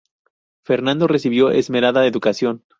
Fernando 0.63 1.05
recibió 1.05 1.51
esmerada 1.51 2.07
educación. 2.07 2.63